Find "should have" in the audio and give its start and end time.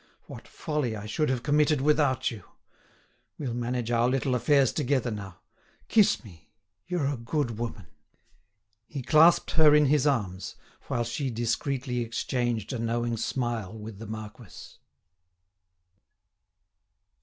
1.05-1.43